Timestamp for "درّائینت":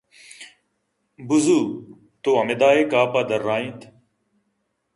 3.29-3.79